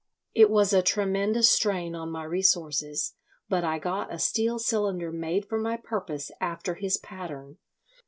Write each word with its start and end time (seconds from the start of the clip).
It 0.33 0.49
was 0.49 0.73
a 0.73 0.81
tremendous 0.81 1.47
strain 1.47 1.93
on 1.93 2.09
my 2.09 2.23
resources, 2.23 3.13
but 3.49 3.63
I 3.63 3.77
got 3.77 4.11
a 4.11 4.17
steel 4.17 4.57
cylinder 4.57 5.11
made 5.11 5.47
for 5.47 5.59
my 5.59 5.77
purpose 5.77 6.31
after 6.41 6.73
his 6.73 6.97
pattern. 6.97 7.59